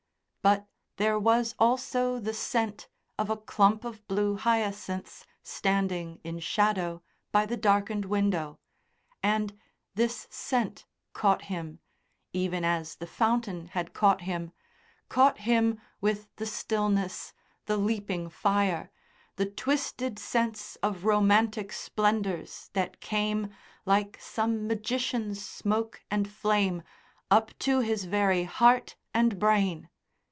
[0.43, 0.65] But
[0.97, 2.87] there was also the scent
[3.19, 8.57] of a clump of blue hyacinths standing in shadow by the darkened window,
[9.21, 9.55] and
[9.93, 11.77] this scent caught him,
[12.33, 14.51] even as the fountain had caught him,
[15.09, 17.33] caught him with the stillness,
[17.67, 18.89] the leaping fire,
[19.35, 23.53] the twisted sense of romantic splendours that came,
[23.85, 26.81] like some magician's smoke and flame,
[27.29, 29.87] up to his very heart and brain.